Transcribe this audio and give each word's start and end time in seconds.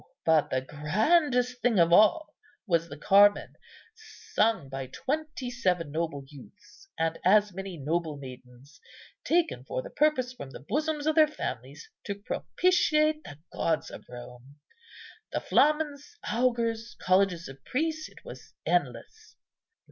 but 0.25 0.49
the 0.49 0.61
grandest 0.61 1.61
thing 1.61 1.77
of 1.77 1.93
all 1.93 2.33
was 2.65 2.89
the 2.89 2.97
Carmen, 2.97 3.53
sung 4.33 4.67
by 4.67 4.87
twenty 4.87 5.51
seven 5.51 5.91
noble 5.91 6.23
youths, 6.27 6.89
and 6.97 7.19
as 7.23 7.53
many 7.53 7.77
noble 7.77 8.17
maidens, 8.17 8.81
taken 9.23 9.63
for 9.63 9.83
the 9.83 9.91
purpose 9.91 10.33
from 10.33 10.49
the 10.49 10.59
bosoms 10.59 11.05
of 11.05 11.13
their 11.13 11.27
families 11.27 11.87
to 12.03 12.15
propitiate 12.15 13.23
the 13.23 13.37
gods 13.53 13.91
of 13.91 14.03
Rome. 14.09 14.55
The 15.33 15.39
flamens, 15.39 16.17
augurs, 16.33 16.95
colleges 16.99 17.47
of 17.47 17.63
priests, 17.63 18.09
it 18.09 18.25
was 18.25 18.55
endless. 18.65 19.35